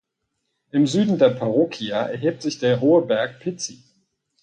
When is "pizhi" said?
3.39-3.83